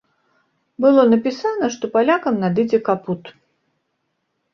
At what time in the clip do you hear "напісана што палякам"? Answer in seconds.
1.13-2.39